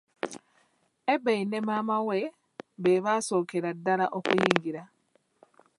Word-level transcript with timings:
Ebei 1.13 1.41
ne 1.47 1.57
maama 1.67 1.95
we 2.07 2.17
be 2.81 2.91
baasookera 3.05 3.69
ddala 3.77 4.05
okuyingira. 4.17 4.83